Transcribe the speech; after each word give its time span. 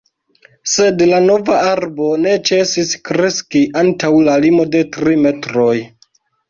Sed 0.75 1.03
la 1.09 1.19
nova 1.25 1.57
arbo 1.73 2.09
ne 2.23 2.33
ĉesis 2.51 2.97
kreski 3.11 3.65
antaŭ 3.85 4.13
la 4.31 4.43
limo 4.49 4.69
de 4.77 4.87
tri 4.99 5.21
metroj. 5.29 5.73